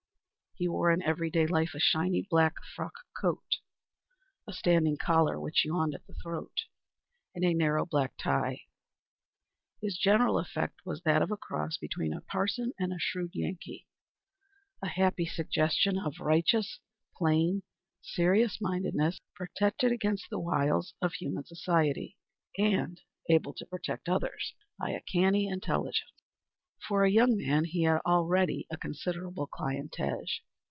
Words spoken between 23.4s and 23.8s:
to